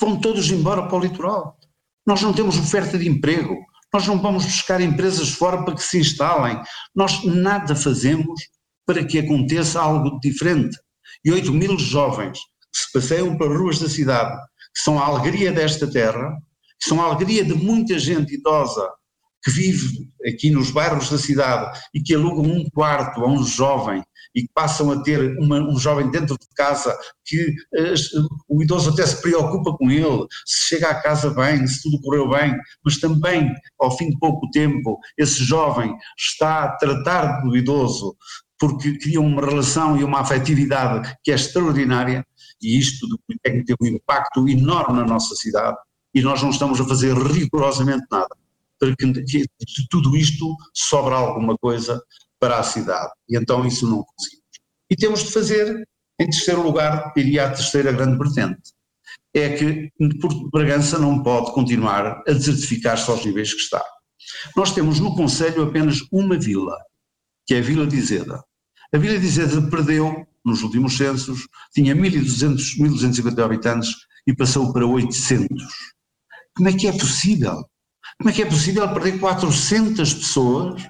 Vão 0.00 0.20
todos 0.20 0.50
embora 0.50 0.88
para 0.88 0.96
o 0.96 1.00
litoral. 1.00 1.58
Nós 2.06 2.22
não 2.22 2.32
temos 2.32 2.58
oferta 2.58 2.98
de 2.98 3.08
emprego, 3.08 3.54
nós 3.92 4.06
não 4.06 4.20
vamos 4.20 4.44
buscar 4.44 4.80
empresas 4.80 5.30
fora 5.30 5.64
para 5.64 5.74
que 5.74 5.82
se 5.82 5.98
instalem, 5.98 6.60
nós 6.94 7.22
nada 7.24 7.76
fazemos 7.76 8.40
para 8.86 9.04
que 9.04 9.18
aconteça 9.18 9.80
algo 9.80 10.18
diferente. 10.20 10.76
E 11.24 11.30
8 11.30 11.52
mil 11.52 11.78
jovens 11.78 12.38
que 12.72 12.78
se 12.78 12.92
passeiam 12.92 13.36
pelas 13.36 13.58
ruas 13.58 13.78
da 13.78 13.88
cidade, 13.88 14.36
que 14.74 14.82
são 14.82 14.98
a 14.98 15.04
alegria 15.04 15.52
desta 15.52 15.86
terra, 15.90 16.36
que 16.80 16.88
são 16.88 17.00
a 17.00 17.04
alegria 17.04 17.44
de 17.44 17.54
muita 17.54 17.98
gente 17.98 18.34
idosa 18.34 18.88
que 19.42 19.50
vive 19.50 20.08
aqui 20.26 20.50
nos 20.50 20.70
bairros 20.70 21.10
da 21.10 21.18
cidade 21.18 21.78
e 21.94 22.00
que 22.02 22.14
alugam 22.14 22.44
um 22.44 22.68
quarto 22.70 23.22
a 23.22 23.28
um 23.28 23.44
jovem 23.44 24.02
e 24.34 24.42
que 24.42 24.50
passam 24.54 24.90
a 24.90 25.02
ter 25.02 25.36
uma, 25.38 25.58
um 25.58 25.78
jovem 25.78 26.10
dentro 26.10 26.36
de 26.38 26.46
casa 26.54 26.96
que 27.24 27.48
uh, 27.48 28.28
o 28.48 28.62
idoso 28.62 28.90
até 28.90 29.06
se 29.06 29.20
preocupa 29.22 29.76
com 29.76 29.90
ele, 29.90 30.26
se 30.44 30.68
chega 30.68 30.90
à 30.90 31.00
casa 31.00 31.30
bem, 31.30 31.66
se 31.66 31.82
tudo 31.82 32.00
correu 32.02 32.28
bem, 32.28 32.54
mas 32.84 32.98
também 32.98 33.50
ao 33.80 33.96
fim 33.96 34.10
de 34.10 34.18
pouco 34.18 34.48
tempo 34.50 34.98
esse 35.16 35.42
jovem 35.44 35.94
está 36.16 36.64
a 36.64 36.76
tratar 36.76 37.40
do 37.42 37.56
idoso 37.56 38.16
porque 38.58 38.98
cria 38.98 39.20
uma 39.20 39.40
relação 39.40 39.96
e 39.96 40.02
uma 40.02 40.20
afetividade 40.20 41.16
que 41.22 41.30
é 41.30 41.34
extraordinária 41.34 42.26
e 42.60 42.76
isto 42.76 43.06
do 43.06 43.18
Politécnico 43.26 43.76
tem 43.78 43.92
um 43.92 43.96
impacto 43.96 44.48
enorme 44.48 44.98
na 44.98 45.06
nossa 45.06 45.34
cidade 45.36 45.76
e 46.12 46.20
nós 46.20 46.42
não 46.42 46.50
estamos 46.50 46.80
a 46.80 46.84
fazer 46.84 47.14
rigorosamente 47.14 48.04
nada 48.10 48.34
para 48.78 48.94
que 48.96 49.06
de 49.12 49.46
tudo 49.90 50.16
isto 50.16 50.56
sobra 50.74 51.16
alguma 51.16 51.56
coisa 51.58 52.00
para 52.40 52.58
a 52.58 52.62
cidade. 52.62 53.10
E 53.28 53.36
então 53.36 53.66
isso 53.66 53.88
não 53.88 54.04
conseguimos. 54.04 54.48
E 54.90 54.96
temos 54.96 55.24
de 55.24 55.32
fazer, 55.32 55.86
em 56.20 56.30
terceiro 56.30 56.62
lugar, 56.62 57.12
diria 57.14 57.46
a 57.46 57.50
terceira 57.50 57.92
grande 57.92 58.18
vertente, 58.18 58.72
é 59.34 59.56
que 59.56 59.90
Bragança 60.50 60.98
não 60.98 61.22
pode 61.22 61.52
continuar 61.52 62.22
a 62.26 62.32
desertificar-se 62.32 63.10
aos 63.10 63.24
níveis 63.24 63.52
que 63.52 63.60
está. 63.60 63.84
Nós 64.56 64.72
temos 64.72 65.00
no 65.00 65.14
Conselho 65.14 65.62
apenas 65.62 66.00
uma 66.12 66.38
vila, 66.38 66.76
que 67.46 67.54
é 67.54 67.58
a 67.58 67.62
Vila 67.62 67.86
de 67.86 67.96
Izeda. 67.96 68.42
A 68.92 68.98
Vila 68.98 69.18
de 69.18 69.26
Izeda 69.26 69.70
perdeu, 69.70 70.26
nos 70.44 70.62
últimos 70.62 70.96
censos, 70.96 71.46
tinha 71.72 71.94
1.200, 71.94 72.78
1.250 72.78 73.44
habitantes 73.44 73.90
e 74.26 74.34
passou 74.34 74.72
para 74.72 74.86
800. 74.86 75.48
Como 76.54 76.68
é 76.68 76.72
que 76.72 76.86
é 76.86 76.92
possível? 76.92 77.64
Como 78.18 78.30
é 78.30 78.32
que 78.32 78.42
é 78.42 78.46
possível 78.46 78.92
perder 78.92 79.20
400 79.20 80.14
pessoas 80.14 80.88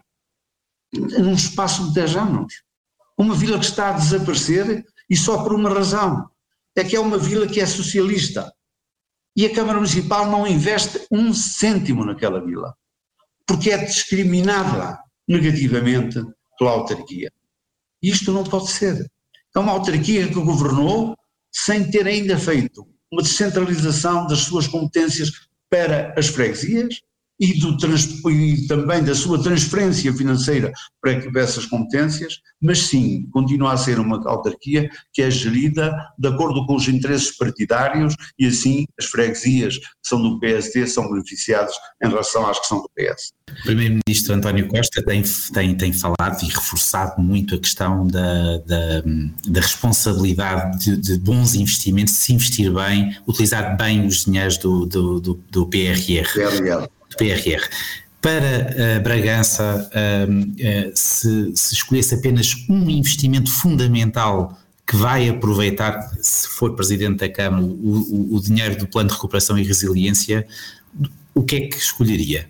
num 0.95 1.35
espaço 1.35 1.89
de 1.89 1.95
10 1.95 2.17
anos? 2.17 2.63
Uma 3.19 3.35
vila 3.35 3.59
que 3.59 3.67
está 3.67 3.91
a 3.91 3.99
desaparecer 3.99 4.85
e 5.11 5.17
só 5.17 5.43
por 5.43 5.53
uma 5.53 5.69
razão, 5.69 6.29
é 6.75 6.85
que 6.85 6.97
é 6.97 7.01
uma 7.01 7.19
vila 7.19 7.47
que 7.47 7.61
é 7.61 7.67
socialista. 7.67 8.53
E 9.37 9.45
a 9.45 9.55
Câmara 9.55 9.79
Municipal 9.79 10.31
não 10.31 10.47
investe 10.47 11.07
um 11.11 11.35
cêntimo 11.35 12.05
naquela 12.05 12.45
vila, 12.45 12.75
porque 13.47 13.71
é 13.71 13.85
discriminada 13.85 14.99
negativamente 15.27 16.21
pela 16.59 16.71
autarquia. 16.71 17.31
Isto 18.03 18.33
não 18.33 18.45
pode 18.45 18.71
ser. 18.71 19.11
É 19.55 19.59
uma 19.59 19.73
autarquia 19.73 20.29
que 20.29 20.35
governou 20.35 21.17
sem 21.53 21.91
ter 21.91 22.07
ainda 22.07 22.39
feito 22.39 22.89
uma 23.11 23.23
descentralização 23.23 24.27
das 24.27 24.41
suas 24.41 24.67
competências 24.67 25.31
para 25.69 26.15
as 26.17 26.29
freguesias 26.29 27.01
e, 27.41 27.59
do, 27.59 27.77
e 28.31 28.67
também 28.67 29.03
da 29.03 29.15
sua 29.15 29.41
transferência 29.43 30.13
financeira 30.13 30.73
para 31.01 31.41
essas 31.41 31.67
competências, 31.67 32.41
mas 32.61 32.81
sim, 32.81 33.29
continua 33.31 33.73
a 33.73 33.77
ser 33.77 34.01
uma 34.01 34.17
autarquia 34.29 34.91
que 35.13 35.23
é 35.23 35.31
gerida 35.31 35.97
de 36.19 36.29
acordo 36.29 36.67
com 36.67 36.75
os 36.75 36.89
interesses 36.89 37.37
partidários 37.37 38.15
e 38.39 38.47
assim 38.47 38.87
as 38.99 39.07
freguesias 39.07 39.79
que 39.79 39.85
são 40.03 40.21
do 40.21 40.41
PSD 40.41 40.87
são 40.87 41.09
beneficiadas 41.11 41.75
em 42.03 42.09
relação 42.09 42.49
às 42.49 42.59
que 42.59 42.67
são 42.67 42.79
do 42.79 42.91
PS. 42.97 43.33
O 43.49 43.63
Primeiro-Ministro 43.63 44.35
António 44.35 44.69
Costa 44.69 45.03
tem, 45.03 45.23
tem, 45.53 45.77
tem 45.77 45.93
falado 45.93 46.43
e 46.43 46.47
reforçado 46.47 47.21
muito 47.21 47.55
a 47.55 47.59
questão 47.59 48.07
da, 48.07 48.59
da, 48.59 49.03
da 49.47 49.61
responsabilidade 49.61 50.79
de, 50.79 50.97
de, 50.97 51.19
bons 51.19 51.55
investimentos, 51.55 52.15
se 52.15 52.33
investir 52.35 52.73
bem, 52.73 53.17
utilizar 53.27 53.77
bem 53.77 54.07
os 54.07 54.25
dinheiros 54.25 54.59
do, 54.59 54.85
do, 54.85 55.21
do, 55.21 55.35
do 55.51 55.67
PRR. 55.67 56.27
PRR. 56.35 56.98
PRR. 57.17 57.63
Para 58.21 58.99
uh, 58.99 59.03
Bragança, 59.03 59.89
uh, 59.95 60.33
uh, 60.33 60.93
se, 60.93 61.53
se 61.55 61.75
escolhesse 61.75 62.15
apenas 62.15 62.53
um 62.69 62.91
investimento 62.91 63.51
fundamental 63.51 64.59
que 64.85 64.97
vai 64.97 65.29
aproveitar, 65.29 66.11
se 66.21 66.49
for 66.49 66.75
Presidente 66.75 67.19
da 67.19 67.29
Câmara, 67.29 67.63
o, 67.63 68.35
o, 68.35 68.41
dinheiro 68.41 68.77
do 68.77 68.89
Plano 68.89 69.09
de 69.09 69.15
Recuperação 69.15 69.57
e 69.59 69.63
Resiliência, 69.63 70.47
o 71.35 71.43
que 71.43 71.57
é 71.57 71.61
que 71.69 71.77
escolheria? 71.77 72.49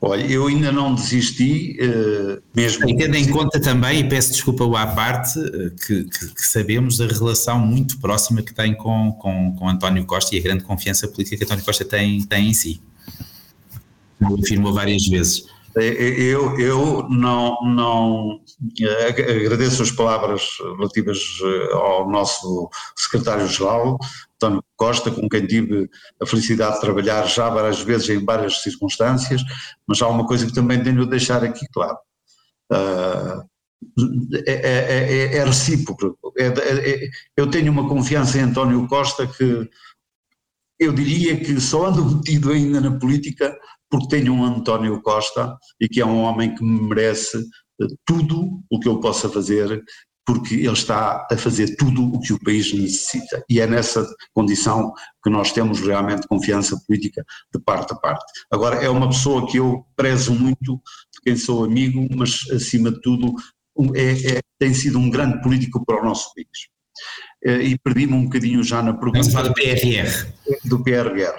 Olha, 0.00 0.24
eu 0.26 0.46
ainda 0.46 0.72
não 0.72 0.94
desisti, 0.94 1.78
uh, 1.80 2.42
mesmo. 2.56 2.88
E 2.88 2.96
tendo 2.96 3.14
em 3.14 3.28
conta 3.28 3.60
também, 3.60 4.00
e 4.00 4.08
peço 4.08 4.32
desculpa 4.32 4.64
à 4.80 4.86
parte, 4.86 5.38
que, 5.86 6.04
que, 6.04 6.34
que, 6.34 6.46
sabemos 6.46 6.96
da 6.96 7.06
relação 7.06 7.60
muito 7.60 7.98
próxima 7.98 8.42
que 8.42 8.52
tem 8.52 8.74
com, 8.74 9.12
com, 9.12 9.54
com 9.54 9.68
António 9.68 10.04
Costa 10.04 10.34
e 10.34 10.38
a 10.38 10.42
grande 10.42 10.64
confiança 10.64 11.06
política 11.06 11.36
que 11.36 11.44
António 11.44 11.64
Costa 11.64 11.84
tem, 11.84 12.22
tem 12.22 12.48
em 12.48 12.54
si 12.54 12.80
afirmou 14.22 14.72
várias 14.72 15.06
vezes. 15.06 15.44
É, 15.76 15.86
é, 15.86 16.20
eu, 16.20 16.58
eu 16.58 17.08
não, 17.08 17.56
não 17.64 18.40
agradeço 19.08 19.82
as 19.82 19.90
palavras 19.90 20.56
relativas 20.76 21.18
eh, 21.42 21.72
ao 21.72 22.08
nosso 22.08 22.70
secretário-geral, 22.96 23.98
António 24.36 24.62
Costa, 24.76 25.10
com 25.10 25.28
quem 25.28 25.44
tive 25.48 25.90
a 26.22 26.26
felicidade 26.26 26.76
de 26.76 26.80
trabalhar 26.80 27.26
já 27.26 27.50
várias 27.50 27.80
vezes 27.80 28.08
em 28.08 28.24
várias 28.24 28.62
circunstâncias, 28.62 29.42
mas 29.86 30.00
há 30.00 30.06
uma 30.06 30.24
coisa 30.26 30.46
que 30.46 30.54
também 30.54 30.80
tenho 30.80 31.04
de 31.04 31.10
deixar 31.10 31.42
aqui 31.42 31.66
claro. 31.72 31.98
Uh, 32.72 33.42
é, 34.46 34.52
é, 34.52 35.36
é, 35.36 35.44
recíproco. 35.44 36.16
eu 37.36 37.50
tenho 37.50 37.70
uma 37.70 37.88
confiança 37.88 38.38
em 38.38 38.42
António 38.42 38.86
Costa 38.88 39.26
que 39.26 39.68
eu 40.78 40.92
diria 40.92 41.38
que 41.38 41.60
só 41.60 41.86
ando 41.86 42.16
metido 42.16 42.50
ainda 42.50 42.80
na 42.80 42.98
política 42.98 43.56
porque 43.94 44.08
tenho 44.08 44.34
um 44.34 44.44
António 44.44 45.00
Costa 45.00 45.56
e 45.80 45.88
que 45.88 46.00
é 46.00 46.04
um 46.04 46.18
homem 46.22 46.52
que 46.52 46.64
me 46.64 46.88
merece 46.88 47.38
eh, 47.80 47.86
tudo 48.04 48.60
o 48.68 48.80
que 48.80 48.88
eu 48.88 48.98
possa 48.98 49.28
fazer, 49.28 49.80
porque 50.26 50.56
ele 50.56 50.72
está 50.72 51.24
a 51.30 51.36
fazer 51.36 51.76
tudo 51.76 52.02
o 52.02 52.18
que 52.18 52.32
o 52.32 52.40
país 52.40 52.72
necessita. 52.72 53.44
E 53.48 53.60
é 53.60 53.68
nessa 53.68 54.04
condição 54.34 54.92
que 55.22 55.30
nós 55.30 55.52
temos 55.52 55.78
realmente 55.78 56.26
confiança 56.26 56.76
política 56.88 57.24
de 57.54 57.62
parte 57.62 57.92
a 57.92 57.96
parte. 57.96 58.24
Agora, 58.50 58.82
é 58.82 58.88
uma 58.88 59.08
pessoa 59.08 59.46
que 59.46 59.58
eu 59.58 59.86
prezo 59.94 60.34
muito, 60.34 60.74
de 60.74 61.20
quem 61.22 61.36
sou 61.36 61.64
amigo, 61.64 62.04
mas 62.16 62.40
acima 62.50 62.90
de 62.90 63.00
tudo 63.00 63.32
é, 63.94 64.38
é, 64.38 64.40
tem 64.58 64.74
sido 64.74 64.98
um 64.98 65.08
grande 65.08 65.40
político 65.40 65.84
para 65.86 66.02
o 66.02 66.04
nosso 66.04 66.34
país. 66.34 66.48
Eh, 67.44 67.62
e 67.62 67.78
perdi-me 67.78 68.14
um 68.14 68.24
bocadinho 68.24 68.60
já 68.64 68.82
na 68.82 68.92
pergunta. 68.92 69.40
do 69.44 69.54
PRR. 69.54 70.32
Do 70.64 70.82
PRR. 70.82 71.38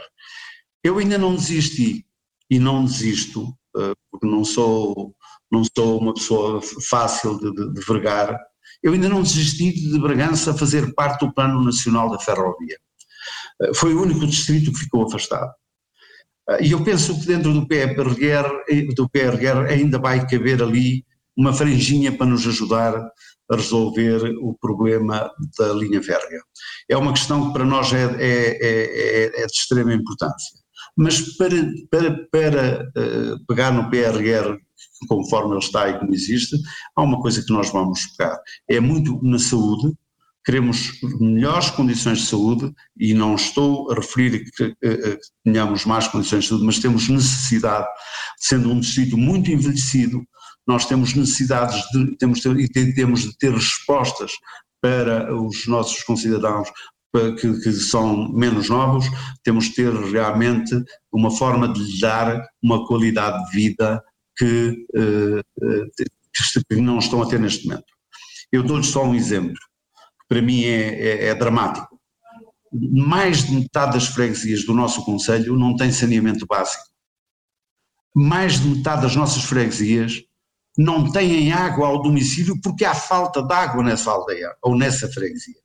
Eu 0.82 1.00
ainda 1.00 1.18
não 1.18 1.36
desisti 1.36 2.06
e 2.50 2.60
não 2.60 2.86
desisto, 2.86 3.54
eh, 3.78 3.94
porque 4.12 4.28
não 4.28 4.44
sou, 4.44 5.14
não 5.52 5.64
sou 5.64 6.00
uma 6.00 6.14
pessoa 6.14 6.62
fácil 6.90 7.38
de, 7.40 7.52
de, 7.52 7.74
de 7.74 7.82
vergar, 7.86 8.38
eu 8.84 8.94
ainda 8.94 9.10
não 9.10 9.24
desisti 9.24 9.72
de 9.72 10.00
Bragança 10.00 10.54
fazer 10.54 10.94
parte 10.94 11.25
do 11.25 11.34
Plano 11.34 11.64
Nacional 11.64 12.10
da 12.10 12.20
Ferrovia. 12.20 12.78
Eh, 13.62 13.74
foi 13.74 13.94
o 13.94 14.02
único 14.02 14.25
distrito 14.25 14.72
que 14.72 14.80
ficou 14.80 15.06
afastado. 15.06 15.52
Eh, 16.50 16.68
e 16.68 16.72
eu 16.72 16.84
penso 16.84 17.20
que 17.20 17.28
dentro 17.28 17.54
do 17.54 17.68
PRR, 17.68 18.94
do 18.96 19.10
PRR 19.10 19.68
ainda 19.70 20.00
vai 20.00 20.25
caber 20.28 20.62
ali 20.62 21.06
uma 21.38 21.54
franjinha 21.54 22.16
para 22.16 22.28
nos 22.28 22.48
ajudar 22.48 22.96
a 23.50 23.56
resolver 23.56 24.36
o 24.42 24.56
problema 24.60 25.30
da 25.58 25.74
linha 25.74 26.02
férrea. 26.02 26.42
É 26.90 26.98
uma 26.98 27.14
questão 27.14 27.48
que 27.48 27.54
para 27.54 27.66
nós 27.66 27.92
é, 27.94 28.04
é, 28.20 28.58
é, 28.62 29.44
é 29.44 29.46
de 29.46 29.54
extrema 29.54 29.94
importância. 29.94 30.60
Mas 30.96 31.36
para, 31.38 31.56
para, 31.92 32.28
para 32.32 32.92
uh, 32.96 33.46
pegar 33.48 33.72
no 33.72 33.90
PRR 33.90 34.58
conforme 35.08 35.56
ele 35.56 35.64
está 35.64 35.90
e 35.90 36.00
como 36.00 36.14
existe, 36.14 36.58
há 36.96 37.02
uma 37.02 37.22
coisa 37.22 37.44
que 37.44 37.54
nós 37.54 37.72
vamos 37.72 38.06
pegar. 38.18 38.40
É 38.70 38.80
muito 38.80 39.20
na 39.24 39.40
saúde, 39.40 39.94
queremos 40.46 41.00
melhores 41.20 41.70
condições 41.72 42.20
de 42.20 42.25
saúde 42.25 42.72
e 42.98 43.14
não 43.14 43.36
estou 43.36 43.92
a 43.92 43.96
referir 43.96 44.46
que, 44.52 44.75
que 44.75 45.20
tenhamos 45.44 45.86
más 45.86 46.08
condições 46.08 46.44
de 46.44 46.50
saúde, 46.50 46.66
mas 46.66 46.80
temos 46.80 47.10
necessidade, 47.10 47.88
sendo 48.38 48.72
um 48.72 48.80
distrito 48.80 49.18
muito 49.18 49.52
envelhecido, 49.52 50.24
nós 50.68 50.86
temos 50.86 51.14
necessidades 51.14 51.82
de, 51.92 52.18
temos 52.18 52.42
de, 52.42 52.94
temos 52.94 53.22
de 53.22 53.38
ter 53.38 53.54
respostas 53.54 54.32
para 54.82 55.36
os 55.36 55.66
nossos 55.68 56.04
concidadãos 56.04 56.70
que, 57.36 57.62
que, 57.62 57.72
são 57.72 58.29
menos 58.31 58.69
novos, 58.69 59.05
temos 59.43 59.65
de 59.65 59.75
ter 59.75 59.93
realmente 59.93 60.75
uma 61.12 61.31
forma 61.31 61.67
de 61.72 61.79
lhe 61.79 62.00
dar 62.00 62.45
uma 62.62 62.86
qualidade 62.86 63.43
de 63.45 63.51
vida 63.51 64.03
que, 64.38 64.86
uh, 64.95 66.63
que 66.69 66.75
não 66.75 67.00
estão 67.00 67.22
a 67.22 67.27
ter 67.27 67.39
neste 67.39 67.67
momento. 67.67 67.86
Eu 68.51 68.63
dou-lhes 68.63 68.88
só 68.88 69.03
um 69.03 69.15
exemplo, 69.15 69.53
que 69.53 70.27
para 70.27 70.41
mim 70.41 70.63
é, 70.63 71.00
é, 71.00 71.25
é 71.27 71.36
dramático. 71.36 72.00
Mais 72.72 73.45
de 73.45 73.53
metade 73.55 73.93
das 73.93 74.07
freguesias 74.07 74.65
do 74.65 74.74
nosso 74.74 75.03
Conselho 75.05 75.57
não 75.57 75.75
tem 75.75 75.91
saneamento 75.91 76.45
básico. 76.45 76.84
Mais 78.13 78.60
de 78.60 78.67
metade 78.67 79.03
das 79.03 79.15
nossas 79.15 79.43
freguesias 79.43 80.22
não 80.77 81.10
têm 81.12 81.53
água 81.53 81.88
ao 81.88 82.01
domicílio 82.01 82.60
porque 82.62 82.84
há 82.84 82.93
falta 82.93 83.41
de 83.41 83.53
água 83.53 83.84
nessa 83.84 84.12
aldeia 84.12 84.53
ou 84.62 84.75
nessa 84.75 85.07
freguesia. 85.07 85.64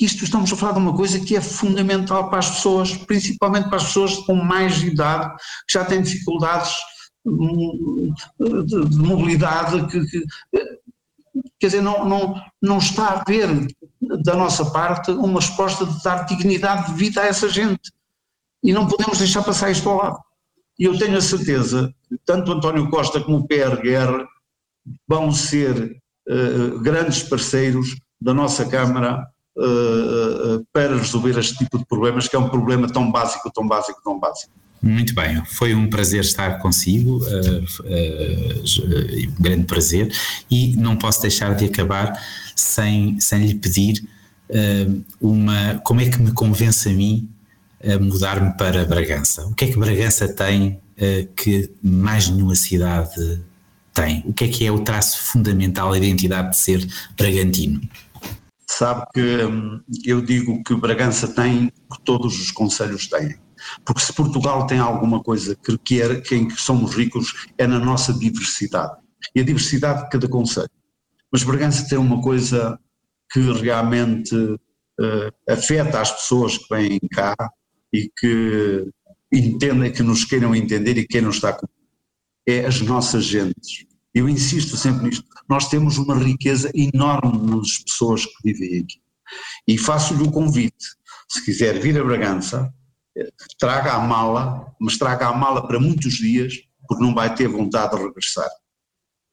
Isto 0.00 0.24
estamos 0.24 0.52
a 0.52 0.56
falar 0.56 0.72
de 0.72 0.78
uma 0.78 0.96
coisa 0.96 1.18
que 1.18 1.36
é 1.36 1.40
fundamental 1.40 2.30
para 2.30 2.38
as 2.38 2.50
pessoas, 2.50 2.96
principalmente 2.96 3.68
para 3.68 3.78
as 3.78 3.84
pessoas 3.84 4.16
com 4.18 4.34
mais 4.34 4.82
idade, 4.82 5.34
que 5.66 5.72
já 5.72 5.84
têm 5.84 6.02
dificuldades 6.02 6.72
de, 7.24 8.88
de 8.88 8.98
mobilidade 8.98 9.86
que, 9.88 10.06
que, 10.06 10.24
quer 11.58 11.66
dizer, 11.66 11.82
não, 11.82 12.08
não, 12.08 12.42
não 12.62 12.78
está 12.78 13.08
a 13.08 13.20
haver 13.20 13.48
da 14.24 14.34
nossa 14.34 14.70
parte 14.70 15.10
uma 15.10 15.40
resposta 15.40 15.84
de 15.84 16.02
dar 16.02 16.24
dignidade 16.24 16.92
de 16.92 16.98
vida 16.98 17.20
a 17.20 17.26
essa 17.26 17.48
gente. 17.48 17.92
E 18.62 18.72
não 18.72 18.86
podemos 18.86 19.18
deixar 19.18 19.42
passar 19.42 19.70
isto 19.70 19.88
ao 19.88 19.96
lado. 19.96 20.18
E 20.78 20.84
eu 20.84 20.98
tenho 20.98 21.16
a 21.16 21.20
certeza 21.20 21.92
que 22.08 22.16
tanto 22.24 22.52
António 22.52 22.88
Costa 22.88 23.20
como 23.20 23.38
o 23.38 23.46
PRR 23.46 24.24
vão 25.06 25.32
ser 25.32 26.00
uh, 26.28 26.78
grandes 26.80 27.22
parceiros 27.22 27.96
da 28.20 28.32
nossa 28.32 28.64
Câmara 28.68 29.26
uh, 29.58 30.56
uh, 30.56 30.66
para 30.72 30.96
resolver 30.96 31.38
este 31.38 31.56
tipo 31.56 31.78
de 31.78 31.84
problemas, 31.84 32.28
que 32.28 32.36
é 32.36 32.38
um 32.38 32.48
problema 32.48 32.88
tão 32.88 33.10
básico, 33.10 33.50
tão 33.52 33.66
básico, 33.66 34.00
tão 34.02 34.18
básico. 34.18 34.52
Muito 34.80 35.12
bem, 35.12 35.44
foi 35.44 35.74
um 35.74 35.90
prazer 35.90 36.20
estar 36.20 36.58
consigo, 36.60 37.18
uh, 37.18 37.64
uh, 37.82 39.28
um 39.38 39.42
grande 39.42 39.64
prazer, 39.64 40.12
e 40.48 40.76
não 40.76 40.96
posso 40.96 41.20
deixar 41.20 41.54
de 41.56 41.64
acabar 41.64 42.16
sem, 42.54 43.18
sem 43.18 43.44
lhe 43.44 43.54
pedir 43.54 44.04
uh, 44.48 45.04
uma. 45.20 45.80
Como 45.82 46.00
é 46.00 46.08
que 46.08 46.20
me 46.22 46.30
convence 46.32 46.88
a 46.88 46.92
mim 46.92 47.28
a 47.82 47.98
mudar-me 47.98 48.56
para 48.56 48.84
Bragança? 48.84 49.46
O 49.46 49.54
que 49.54 49.64
é 49.64 49.68
que 49.68 49.78
Bragança 49.78 50.28
tem 50.28 50.80
que 51.36 51.70
mais 51.80 52.28
nenhuma 52.28 52.56
cidade 52.56 53.40
tem? 53.94 54.24
O 54.26 54.32
que 54.32 54.44
é 54.44 54.48
que 54.48 54.66
é 54.66 54.72
o 54.72 54.80
traço 54.80 55.22
fundamental 55.22 55.92
da 55.92 55.98
identidade 55.98 56.50
de 56.50 56.56
ser 56.56 56.84
bragantino? 57.16 57.80
Sabe 58.70 59.06
que 59.14 59.44
hum, 59.44 59.80
eu 60.04 60.20
digo 60.20 60.62
que 60.62 60.74
Bragança 60.74 61.26
tem 61.34 61.72
o 61.88 61.94
que 61.94 62.02
todos 62.04 62.38
os 62.40 62.50
conselhos 62.50 63.08
têm 63.08 63.38
porque 63.84 64.00
se 64.00 64.12
Portugal 64.12 64.66
tem 64.66 64.78
alguma 64.78 65.22
coisa 65.22 65.56
que, 65.56 65.76
que, 65.78 66.02
é, 66.02 66.20
que 66.20 66.34
em 66.34 66.48
que 66.48 66.60
somos 66.60 66.94
ricos 66.94 67.48
é 67.56 67.66
na 67.66 67.78
nossa 67.78 68.12
diversidade. 68.12 68.96
E 69.34 69.40
a 69.40 69.44
diversidade 69.44 70.04
de 70.04 70.10
cada 70.10 70.28
conselho. 70.28 70.70
Mas 71.32 71.42
Bragança 71.42 71.88
tem 71.88 71.98
uma 71.98 72.20
coisa 72.22 72.78
que 73.30 73.40
realmente 73.40 74.34
uh, 74.34 75.32
afeta 75.48 76.00
as 76.00 76.12
pessoas 76.12 76.56
que 76.56 76.66
vêm 76.70 76.98
cá 77.12 77.34
e 77.92 78.10
que 78.18 78.86
entendem, 79.32 79.92
que 79.92 80.02
nos 80.02 80.24
queiram 80.24 80.54
entender 80.54 80.96
e 80.96 81.06
queiram 81.06 81.30
estar 81.30 81.54
com 81.54 81.66
é 82.46 82.64
as 82.64 82.80
nossas 82.80 83.24
gentes. 83.24 83.84
Eu 84.14 84.28
insisto 84.28 84.76
sempre 84.76 85.08
nisto. 85.08 85.24
Nós 85.48 85.68
temos 85.68 85.98
uma 85.98 86.14
riqueza 86.14 86.70
enorme 86.74 87.56
nas 87.56 87.78
pessoas 87.78 88.24
que 88.24 88.34
vivem 88.44 88.80
aqui. 88.80 89.00
E 89.66 89.76
faço-lhe 89.76 90.22
o 90.22 90.30
convite, 90.30 90.86
se 91.28 91.44
quiser 91.44 91.78
vir 91.78 91.98
a 92.00 92.04
Bragança, 92.04 92.72
traga 93.58 93.92
a 93.92 93.98
mala, 93.98 94.66
mas 94.80 94.96
traga 94.96 95.28
a 95.28 95.32
mala 95.32 95.66
para 95.66 95.78
muitos 95.78 96.14
dias, 96.14 96.54
porque 96.86 97.02
não 97.02 97.14
vai 97.14 97.34
ter 97.34 97.48
vontade 97.48 97.96
de 97.96 98.02
regressar. 98.02 98.48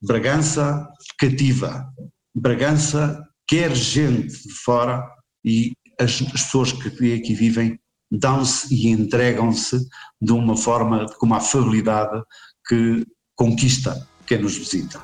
Bragança 0.01 0.87
cativa, 1.17 1.87
Bragança 2.33 3.25
quer 3.47 3.73
gente 3.73 4.47
de 4.47 4.53
fora 4.53 5.07
e 5.43 5.71
as, 5.99 6.21
as 6.21 6.31
pessoas 6.31 6.73
que 6.73 7.13
aqui 7.13 7.33
vivem 7.33 7.79
dão-se 8.11 8.73
e 8.73 8.89
entregam-se 8.89 9.79
de 10.21 10.31
uma 10.31 10.57
forma, 10.57 11.05
com 11.17 11.25
uma 11.25 11.37
afabilidade 11.37 12.21
que 12.67 13.05
conquista 13.35 14.07
quem 14.25 14.39
nos 14.39 14.57
visita. 14.57 14.99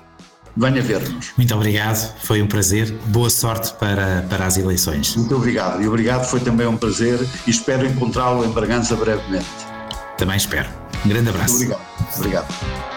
Venha 0.55 0.81
ver-nos. 0.81 1.31
Muito 1.37 1.55
obrigado, 1.55 2.13
foi 2.23 2.41
um 2.41 2.47
prazer. 2.47 2.91
Boa 3.07 3.29
sorte 3.29 3.73
para, 3.75 4.25
para 4.29 4.45
as 4.45 4.57
eleições. 4.57 5.15
Muito 5.15 5.35
obrigado. 5.35 5.81
E 5.81 5.87
obrigado, 5.87 6.25
foi 6.25 6.41
também 6.41 6.67
um 6.67 6.75
prazer 6.75 7.19
e 7.47 7.49
espero 7.49 7.85
encontrá-lo 7.85 8.43
em 8.43 8.49
Bragança 8.49 8.95
brevemente. 8.95 9.45
Também 10.17 10.35
espero. 10.35 10.69
Um 11.05 11.09
grande 11.09 11.29
abraço. 11.29 11.57
Muito 11.57 11.73
obrigado. 11.73 12.17
Obrigado. 12.17 12.90